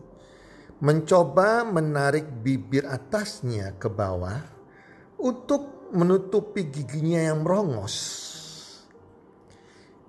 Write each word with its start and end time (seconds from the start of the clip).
mencoba 0.78 1.66
menarik 1.66 2.30
bibir 2.46 2.86
atasnya 2.86 3.74
ke 3.74 3.90
bawah 3.90 4.55
untuk 5.20 5.90
menutupi 5.94 6.66
giginya 6.68 7.32
yang 7.32 7.44
merongos. 7.46 8.24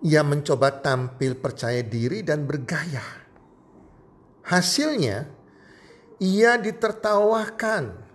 Ia 0.05 0.21
mencoba 0.21 0.77
tampil 0.77 1.37
percaya 1.41 1.81
diri 1.81 2.21
dan 2.21 2.45
bergaya. 2.45 3.01
Hasilnya, 4.45 5.25
ia 6.21 6.51
ditertawakan 6.61 8.05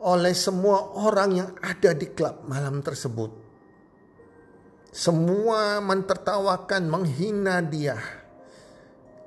oleh 0.00 0.32
semua 0.32 0.96
orang 0.96 1.30
yang 1.36 1.50
ada 1.60 1.92
di 1.92 2.08
klub 2.10 2.48
malam 2.48 2.80
tersebut. 2.80 3.30
Semua 4.90 5.78
mentertawakan, 5.84 6.88
menghina 6.88 7.62
dia 7.62 8.00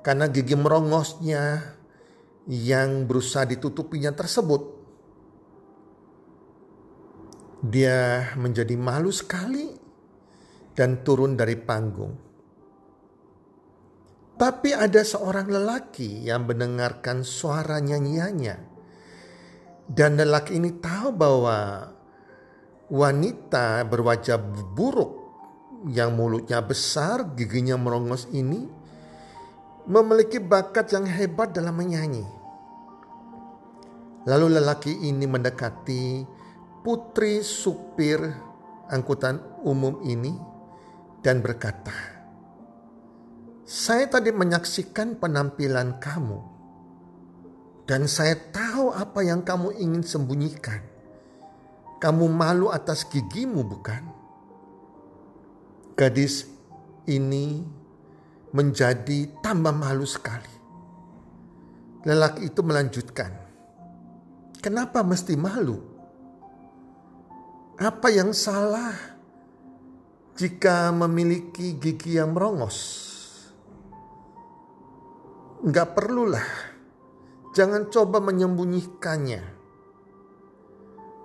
karena 0.04 0.28
gigi 0.28 0.52
merongosnya 0.52 1.72
yang 2.44 3.08
berusaha 3.08 3.48
ditutupinya 3.48 4.12
tersebut 4.12 4.73
dia 7.64 8.28
menjadi 8.36 8.76
malu 8.76 9.08
sekali 9.08 9.72
dan 10.76 11.00
turun 11.00 11.32
dari 11.32 11.56
panggung. 11.56 12.12
Tapi 14.34 14.76
ada 14.76 15.00
seorang 15.00 15.48
lelaki 15.48 16.28
yang 16.28 16.44
mendengarkan 16.44 17.24
suara 17.24 17.80
nyanyiannya. 17.80 18.76
Dan 19.84 20.20
lelaki 20.20 20.58
ini 20.60 20.76
tahu 20.76 21.14
bahwa 21.14 21.88
wanita 22.92 23.86
berwajah 23.88 24.36
buruk 24.74 25.12
yang 25.88 26.16
mulutnya 26.18 26.60
besar, 26.60 27.32
giginya 27.36 27.80
merongos 27.80 28.28
ini 28.32 28.68
memiliki 29.88 30.40
bakat 30.40 30.92
yang 30.92 31.04
hebat 31.04 31.52
dalam 31.52 31.76
menyanyi. 31.76 32.24
Lalu 34.24 34.56
lelaki 34.56 35.04
ini 35.04 35.28
mendekati 35.28 36.24
putri 36.84 37.40
supir 37.40 38.20
angkutan 38.92 39.40
umum 39.64 40.04
ini 40.04 40.36
dan 41.24 41.40
berkata, 41.40 41.96
"Saya 43.64 44.04
tadi 44.04 44.28
menyaksikan 44.28 45.16
penampilan 45.16 45.96
kamu, 45.96 46.40
dan 47.88 48.04
saya 48.04 48.36
tahu 48.52 48.92
apa 48.92 49.24
yang 49.24 49.40
kamu 49.40 49.72
ingin 49.80 50.04
sembunyikan. 50.04 50.84
Kamu 52.04 52.28
malu 52.28 52.68
atas 52.68 53.08
gigimu, 53.08 53.64
bukan?" 53.64 54.04
Gadis 55.96 56.44
ini 57.08 57.64
menjadi 58.52 59.32
tambah 59.40 59.72
malu 59.72 60.04
sekali. 60.04 60.52
Lelaki 62.04 62.52
itu 62.52 62.60
melanjutkan, 62.60 63.32
"Kenapa 64.60 65.00
mesti 65.00 65.32
malu?" 65.32 65.93
Apa 67.74 68.06
yang 68.06 68.30
salah 68.30 68.94
jika 70.38 70.94
memiliki 70.94 71.74
gigi 71.74 72.14
yang 72.22 72.30
merongos? 72.30 72.78
Enggak 75.58 75.98
perlulah. 75.98 76.46
Jangan 77.50 77.90
coba 77.90 78.22
menyembunyikannya. 78.22 79.42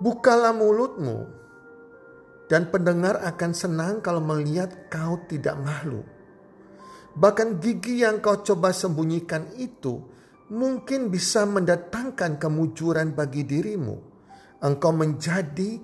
Bukalah 0.02 0.50
mulutmu 0.50 1.18
dan 2.50 2.66
pendengar 2.66 3.22
akan 3.22 3.54
senang 3.54 3.94
kalau 4.02 4.18
melihat 4.18 4.90
kau 4.90 5.22
tidak 5.30 5.54
malu. 5.54 6.02
Bahkan 7.14 7.62
gigi 7.62 8.02
yang 8.02 8.18
kau 8.18 8.42
coba 8.42 8.74
sembunyikan 8.74 9.54
itu 9.54 10.02
mungkin 10.50 11.14
bisa 11.14 11.46
mendatangkan 11.46 12.42
kemujuran 12.42 13.14
bagi 13.14 13.46
dirimu. 13.46 14.10
Engkau 14.66 14.90
menjadi 14.90 15.78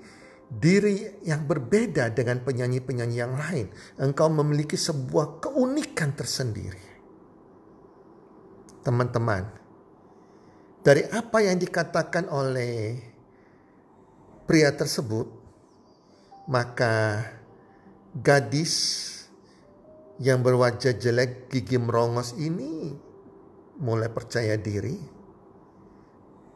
diri 0.46 1.26
yang 1.26 1.44
berbeda 1.44 2.14
dengan 2.14 2.40
penyanyi-penyanyi 2.46 3.16
yang 3.18 3.34
lain. 3.34 3.66
Engkau 3.98 4.30
memiliki 4.30 4.78
sebuah 4.78 5.42
keunikan 5.42 6.14
tersendiri. 6.14 6.94
Teman-teman, 8.86 9.42
dari 10.86 11.02
apa 11.10 11.42
yang 11.42 11.58
dikatakan 11.58 12.30
oleh 12.30 13.02
pria 14.46 14.70
tersebut, 14.70 15.26
maka 16.46 17.26
gadis 18.14 19.02
yang 20.22 20.40
berwajah 20.40 20.94
jelek 20.96 21.50
gigi 21.50 21.76
merongos 21.76 22.38
ini 22.38 22.94
mulai 23.82 24.08
percaya 24.08 24.56
diri 24.56 24.96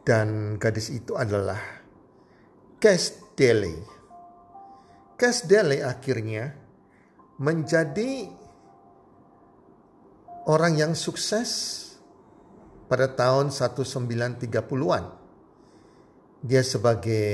dan 0.01 0.57
gadis 0.57 0.89
itu 0.89 1.13
adalah 1.13 1.59
Cash 2.81 3.30
Delay. 3.41 3.73
Cash 5.17 5.49
Delay 5.49 5.81
akhirnya 5.81 6.53
menjadi 7.41 8.29
orang 10.45 10.77
yang 10.77 10.93
sukses 10.93 11.49
pada 12.85 13.09
tahun 13.09 13.49
1930-an. 13.49 15.05
Dia 16.45 16.61
sebagai 16.61 17.25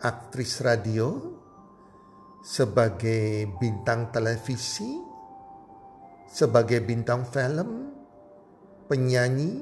aktris 0.00 0.64
radio, 0.64 1.12
sebagai 2.40 3.44
bintang 3.60 4.08
televisi, 4.16 4.96
sebagai 6.24 6.80
bintang 6.80 7.28
film, 7.28 7.92
penyanyi, 8.88 9.60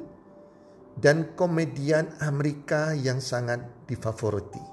dan 0.94 1.35
komedian 1.35 2.06
Amerika 2.23 2.94
yang 2.94 3.19
sangat 3.19 3.67
difavoriti. 3.90 4.71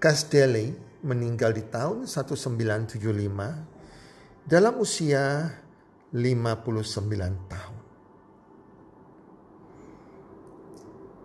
Kasdele 0.00 0.72
meninggal 1.04 1.52
di 1.52 1.60
tahun 1.68 2.08
1975 2.08 4.48
dalam 4.48 4.74
usia 4.80 5.52
59 6.16 7.52
tahun. 7.52 7.80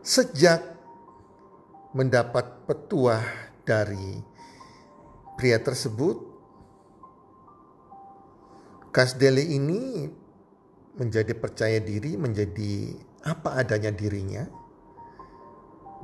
Sejak 0.06 0.62
mendapat 1.96 2.68
petuah 2.68 3.24
dari 3.64 4.20
pria 5.40 5.64
tersebut, 5.64 6.36
Kasdele 8.92 9.44
ini 9.44 10.08
menjadi 11.00 11.32
percaya 11.36 11.80
diri, 11.80 12.20
menjadi 12.20 12.96
apa 13.24 13.56
adanya 13.60 13.92
dirinya. 13.92 14.65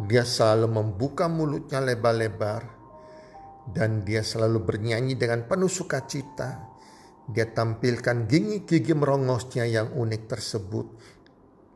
Dia 0.07 0.25
selalu 0.25 0.67
membuka 0.71 1.29
mulutnya 1.29 1.83
lebar-lebar 1.83 2.61
dan 3.69 4.01
dia 4.01 4.25
selalu 4.25 4.65
bernyanyi 4.65 5.13
dengan 5.19 5.45
penuh 5.45 5.69
sukacita. 5.69 6.71
Dia 7.29 7.47
tampilkan 7.53 8.25
gigi-gigi 8.25 8.97
merongosnya 8.97 9.63
yang 9.69 9.93
unik 9.93 10.23
tersebut 10.25 10.87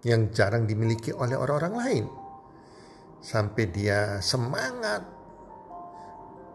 yang 0.06 0.30
jarang 0.34 0.70
dimiliki 0.70 1.14
oleh 1.14 1.38
orang-orang 1.38 1.74
lain. 1.74 2.06
Sampai 3.22 3.70
dia 3.74 4.22
semangat 4.22 5.02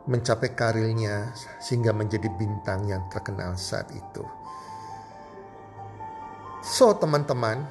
mencapai 0.07 0.55
karirnya 0.55 1.35
sehingga 1.63 1.95
menjadi 1.95 2.31
bintang 2.35 2.87
yang 2.91 3.07
terkenal 3.11 3.55
saat 3.55 3.91
itu. 3.95 4.25
So 6.61 6.93
teman-teman, 6.95 7.65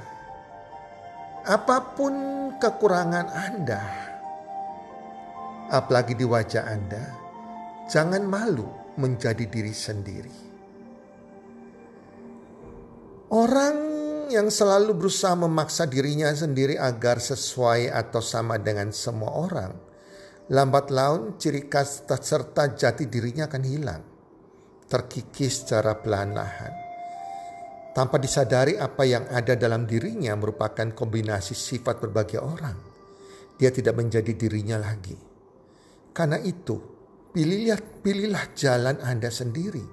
apa 1.46 1.96
pun 1.96 2.14
kekurangan 2.60 3.28
Anda, 3.32 3.84
apalagi 5.72 6.18
di 6.18 6.26
wajah 6.28 6.64
Anda, 6.68 7.04
jangan 7.88 8.24
malu 8.28 8.68
menjadi 9.00 9.46
diri 9.48 9.72
sendiri. 9.72 10.36
Orang 13.30 13.78
yang 14.34 14.50
selalu 14.50 14.98
berusaha 14.98 15.38
memaksa 15.38 15.86
dirinya 15.86 16.34
sendiri 16.34 16.76
agar 16.76 17.22
sesuai 17.22 17.94
atau 17.94 18.20
sama 18.20 18.58
dengan 18.58 18.90
semua 18.90 19.32
orang, 19.38 19.74
lambat 20.50 20.90
laun 20.90 21.38
ciri 21.38 21.70
khas 21.70 22.04
serta 22.10 22.74
jati 22.74 23.06
dirinya 23.06 23.46
akan 23.46 23.64
hilang, 23.64 24.04
terkikis 24.90 25.62
secara 25.62 25.94
pelan-lahan 26.02 26.79
tanpa 27.94 28.22
disadari 28.22 28.78
apa 28.78 29.02
yang 29.06 29.26
ada 29.30 29.58
dalam 29.58 29.90
dirinya 29.90 30.38
merupakan 30.38 30.94
kombinasi 30.94 31.58
sifat 31.58 31.98
berbagai 31.98 32.40
orang. 32.40 32.78
Dia 33.60 33.74
tidak 33.74 34.00
menjadi 34.00 34.32
dirinya 34.38 34.80
lagi. 34.80 35.18
Karena 36.16 36.40
itu, 36.40 36.80
pilihlah, 37.36 37.80
pilihlah 38.00 38.56
jalan 38.56 38.98
Anda 39.04 39.28
sendiri. 39.28 39.84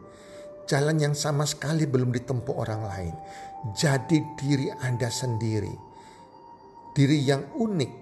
Jalan 0.66 0.98
yang 0.98 1.14
sama 1.14 1.46
sekali 1.46 1.86
belum 1.86 2.10
ditempuh 2.14 2.54
orang 2.54 2.82
lain. 2.86 3.14
Jadi 3.74 4.18
diri 4.38 4.70
Anda 4.70 5.10
sendiri. 5.10 5.74
Diri 6.94 7.18
yang 7.26 7.58
unik. 7.58 7.92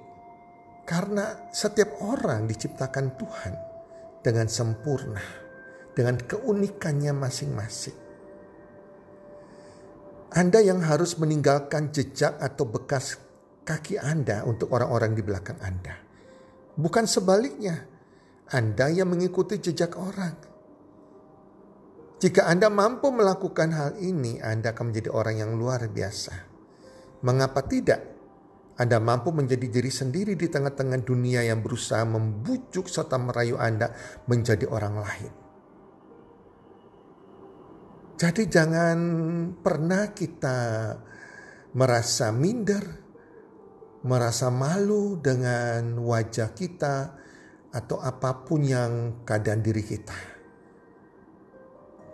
Karena 0.84 1.48
setiap 1.48 2.04
orang 2.04 2.44
diciptakan 2.44 3.06
Tuhan 3.16 3.54
dengan 4.20 4.48
sempurna. 4.52 5.24
Dengan 5.96 6.20
keunikannya 6.20 7.12
masing-masing. 7.16 8.03
Anda 10.34 10.58
yang 10.58 10.82
harus 10.82 11.14
meninggalkan 11.14 11.94
jejak 11.94 12.42
atau 12.42 12.66
bekas 12.66 13.22
kaki 13.62 14.02
Anda 14.02 14.42
untuk 14.42 14.74
orang-orang 14.74 15.14
di 15.14 15.22
belakang 15.22 15.62
Anda. 15.62 15.94
Bukan 16.74 17.06
sebaliknya, 17.06 17.86
Anda 18.50 18.90
yang 18.90 19.14
mengikuti 19.14 19.62
jejak 19.62 19.94
orang. 19.94 20.34
Jika 22.18 22.50
Anda 22.50 22.66
mampu 22.66 23.14
melakukan 23.14 23.70
hal 23.78 23.90
ini, 24.02 24.42
Anda 24.42 24.74
akan 24.74 24.90
menjadi 24.90 25.14
orang 25.14 25.38
yang 25.38 25.54
luar 25.54 25.86
biasa. 25.86 26.34
Mengapa 27.22 27.62
tidak? 27.70 28.02
Anda 28.74 28.98
mampu 28.98 29.30
menjadi 29.30 29.70
diri 29.70 29.92
sendiri 29.94 30.34
di 30.34 30.50
tengah-tengah 30.50 30.98
dunia 31.06 31.46
yang 31.46 31.62
berusaha 31.62 32.02
membujuk 32.02 32.90
serta 32.90 33.22
merayu 33.22 33.54
Anda 33.54 33.94
menjadi 34.26 34.66
orang 34.66 34.98
lain. 34.98 35.43
Jadi 38.14 38.46
jangan 38.46 38.98
pernah 39.58 40.14
kita 40.14 40.58
merasa 41.74 42.30
minder, 42.30 42.84
merasa 44.06 44.54
malu 44.54 45.18
dengan 45.18 45.98
wajah 45.98 46.54
kita 46.54 46.96
atau 47.74 47.98
apa 47.98 48.46
pun 48.46 48.62
yang 48.62 49.26
keadaan 49.26 49.58
diri 49.66 49.82
kita. 49.82 50.14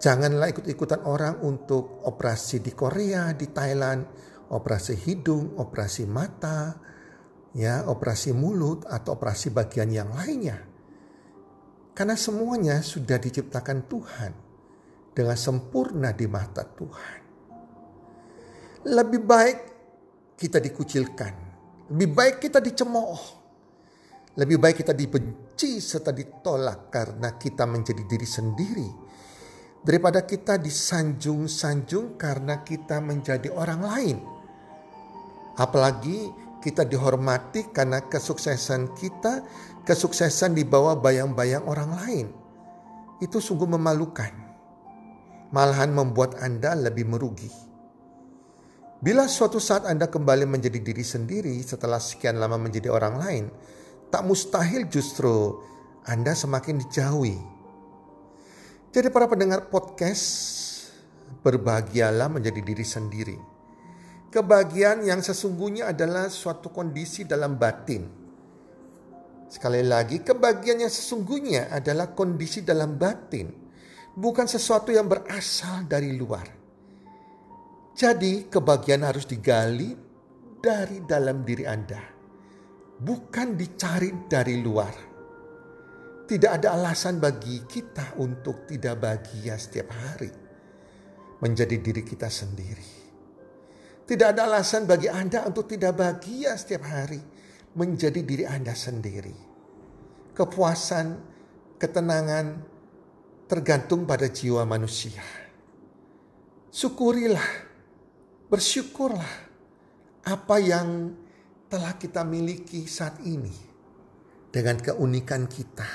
Janganlah 0.00 0.48
ikut-ikutan 0.56 1.04
orang 1.04 1.44
untuk 1.44 2.00
operasi 2.08 2.64
di 2.64 2.72
Korea, 2.72 3.36
di 3.36 3.52
Thailand, 3.52 4.00
operasi 4.56 4.96
hidung, 5.04 5.60
operasi 5.60 6.08
mata, 6.08 6.80
ya, 7.52 7.84
operasi 7.84 8.32
mulut 8.32 8.88
atau 8.88 9.20
operasi 9.20 9.52
bagian 9.52 9.92
yang 9.92 10.16
lainnya. 10.16 10.64
Karena 11.92 12.16
semuanya 12.16 12.80
sudah 12.80 13.20
diciptakan 13.20 13.84
Tuhan 13.84 14.49
dengan 15.10 15.36
sempurna 15.36 16.14
di 16.14 16.26
mata 16.30 16.62
Tuhan. 16.64 17.18
Lebih 18.88 19.20
baik 19.20 19.58
kita 20.40 20.56
dikucilkan, 20.56 21.34
lebih 21.92 22.08
baik 22.16 22.36
kita 22.40 22.64
dicemooh, 22.64 23.22
lebih 24.40 24.56
baik 24.56 24.80
kita 24.80 24.96
dibenci 24.96 25.82
serta 25.84 26.16
ditolak 26.16 26.88
karena 26.88 27.36
kita 27.36 27.68
menjadi 27.68 28.02
diri 28.08 28.24
sendiri 28.24 28.88
daripada 29.84 30.24
kita 30.24 30.56
disanjung-sanjung 30.56 32.16
karena 32.16 32.64
kita 32.64 33.04
menjadi 33.04 33.52
orang 33.52 33.80
lain. 33.84 34.16
Apalagi 35.60 36.32
kita 36.64 36.88
dihormati 36.88 37.68
karena 37.68 38.00
kesuksesan 38.00 38.96
kita, 38.96 39.44
kesuksesan 39.84 40.56
di 40.56 40.64
bawah 40.64 40.96
bayang-bayang 40.96 41.68
orang 41.68 41.90
lain. 42.00 42.26
Itu 43.20 43.44
sungguh 43.44 43.68
memalukan 43.68 44.39
malahan 45.50 45.90
membuat 45.90 46.38
Anda 46.38 46.78
lebih 46.78 47.10
merugi. 47.10 47.50
Bila 49.00 49.26
suatu 49.26 49.58
saat 49.58 49.88
Anda 49.88 50.06
kembali 50.06 50.46
menjadi 50.46 50.78
diri 50.78 51.02
sendiri 51.02 51.56
setelah 51.64 51.98
sekian 51.98 52.38
lama 52.38 52.60
menjadi 52.60 52.92
orang 52.92 53.14
lain, 53.18 53.44
tak 54.12 54.22
mustahil 54.22 54.86
justru 54.86 55.58
Anda 56.06 56.36
semakin 56.36 56.78
dijauhi. 56.86 57.38
Jadi 58.90 59.08
para 59.10 59.30
pendengar 59.30 59.70
podcast, 59.70 60.26
berbahagialah 61.42 62.28
menjadi 62.28 62.60
diri 62.60 62.86
sendiri. 62.86 63.38
Kebahagiaan 64.30 65.02
yang 65.02 65.22
sesungguhnya 65.22 65.90
adalah 65.90 66.30
suatu 66.30 66.70
kondisi 66.70 67.26
dalam 67.26 67.58
batin. 67.58 68.06
Sekali 69.50 69.82
lagi, 69.82 70.22
kebahagiaan 70.22 70.86
yang 70.86 70.92
sesungguhnya 70.92 71.74
adalah 71.74 72.14
kondisi 72.14 72.62
dalam 72.62 72.94
batin 72.94 73.69
bukan 74.16 74.46
sesuatu 74.46 74.90
yang 74.90 75.06
berasal 75.06 75.86
dari 75.86 76.14
luar. 76.14 76.46
Jadi, 77.94 78.48
kebahagiaan 78.48 79.04
harus 79.04 79.28
digali 79.28 79.92
dari 80.60 81.04
dalam 81.04 81.44
diri 81.44 81.64
Anda, 81.68 82.00
bukan 82.96 83.58
dicari 83.58 84.24
dari 84.30 84.56
luar. 84.62 84.94
Tidak 86.24 86.50
ada 86.50 86.78
alasan 86.78 87.18
bagi 87.18 87.66
kita 87.66 88.14
untuk 88.22 88.64
tidak 88.70 89.02
bahagia 89.02 89.58
setiap 89.58 89.90
hari, 89.90 90.30
menjadi 91.42 91.76
diri 91.82 92.06
kita 92.06 92.30
sendiri. 92.30 92.88
Tidak 94.06 94.26
ada 94.26 94.46
alasan 94.46 94.86
bagi 94.86 95.10
Anda 95.10 95.42
untuk 95.46 95.66
tidak 95.66 95.98
bahagia 95.98 96.54
setiap 96.54 96.86
hari, 96.86 97.18
menjadi 97.74 98.22
diri 98.22 98.46
Anda 98.46 98.74
sendiri. 98.74 99.34
Kepuasan, 100.34 101.06
ketenangan, 101.78 102.69
tergantung 103.50 104.06
pada 104.06 104.30
jiwa 104.30 104.62
manusia. 104.62 105.26
Syukurilah, 106.70 107.66
bersyukurlah 108.46 109.32
apa 110.22 110.56
yang 110.62 111.18
telah 111.66 111.98
kita 111.98 112.22
miliki 112.22 112.86
saat 112.86 113.18
ini 113.26 113.50
dengan 114.54 114.78
keunikan 114.78 115.50
kita. 115.50 115.90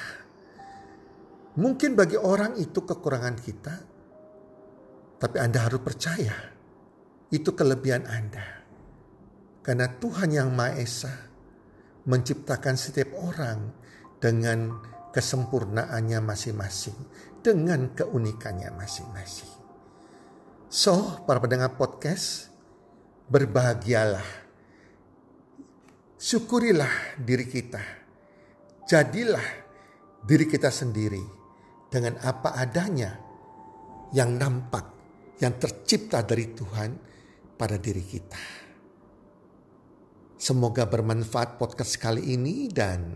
Mungkin 1.56 1.96
bagi 1.96 2.20
orang 2.20 2.60
itu 2.60 2.84
kekurangan 2.84 3.40
kita, 3.40 3.76
tapi 5.16 5.40
Anda 5.40 5.64
harus 5.64 5.80
percaya 5.80 6.36
itu 7.32 7.56
kelebihan 7.56 8.04
Anda. 8.04 8.68
Karena 9.64 9.88
Tuhan 9.96 10.30
yang 10.36 10.52
Maha 10.52 10.76
Esa 10.76 11.14
menciptakan 12.04 12.76
setiap 12.76 13.16
orang 13.16 13.72
dengan 14.20 14.76
kesempurnaannya 15.16 16.20
masing-masing 16.20 16.98
dengan 17.40 17.96
keunikannya 17.96 18.68
masing-masing. 18.76 19.48
So, 20.68 21.24
para 21.24 21.40
pendengar 21.40 21.80
podcast, 21.80 22.52
berbahagialah. 23.32 24.44
Syukurilah 26.20 27.16
diri 27.16 27.48
kita. 27.48 27.80
Jadilah 28.84 29.46
diri 30.20 30.52
kita 30.52 30.68
sendiri 30.68 31.24
dengan 31.88 32.20
apa 32.20 32.60
adanya 32.60 33.16
yang 34.12 34.36
nampak, 34.36 34.84
yang 35.40 35.56
tercipta 35.56 36.28
dari 36.28 36.52
Tuhan 36.52 36.92
pada 37.56 37.80
diri 37.80 38.04
kita. 38.04 38.44
Semoga 40.36 40.84
bermanfaat 40.84 41.56
podcast 41.56 41.96
kali 42.04 42.36
ini 42.36 42.68
dan 42.68 43.16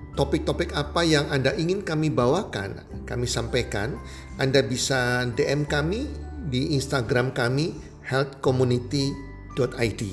topik-topik 0.15 0.75
apa 0.75 1.01
yang 1.05 1.27
Anda 1.31 1.55
ingin 1.55 1.83
kami 1.83 2.11
bawakan, 2.11 2.83
kami 3.07 3.27
sampaikan, 3.27 3.95
Anda 4.39 4.63
bisa 4.63 5.27
DM 5.35 5.67
kami 5.67 6.07
di 6.51 6.75
Instagram 6.75 7.31
kami 7.31 7.75
healthcommunity.id. 8.07 10.03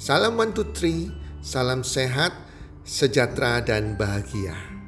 Salam 0.00 0.40
one 0.40 0.52
two 0.56 0.68
three, 0.72 1.12
salam 1.44 1.84
sehat, 1.84 2.32
sejahtera 2.84 3.60
dan 3.60 3.96
bahagia. 3.96 4.79